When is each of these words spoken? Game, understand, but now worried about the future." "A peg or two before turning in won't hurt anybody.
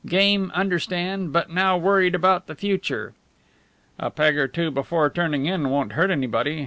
Game, 0.07 0.51
understand, 0.55 1.31
but 1.31 1.51
now 1.51 1.77
worried 1.77 2.15
about 2.15 2.47
the 2.47 2.55
future." 2.55 3.13
"A 3.99 4.09
peg 4.09 4.35
or 4.35 4.47
two 4.47 4.71
before 4.71 5.11
turning 5.11 5.45
in 5.45 5.69
won't 5.69 5.91
hurt 5.91 6.09
anybody. 6.09 6.59